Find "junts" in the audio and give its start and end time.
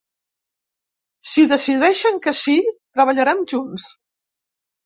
3.55-3.87